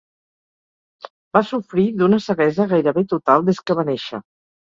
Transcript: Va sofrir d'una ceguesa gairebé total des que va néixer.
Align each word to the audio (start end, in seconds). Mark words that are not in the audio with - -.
Va 1.37 1.41
sofrir 1.49 1.83
d'una 1.99 2.19
ceguesa 2.29 2.67
gairebé 2.71 3.05
total 3.13 3.45
des 3.51 3.61
que 3.69 3.77
va 3.83 3.87
néixer. 3.91 4.23